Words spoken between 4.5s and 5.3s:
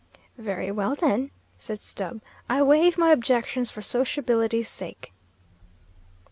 sake."